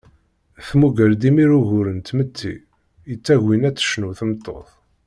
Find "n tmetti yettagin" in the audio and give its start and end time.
1.91-3.67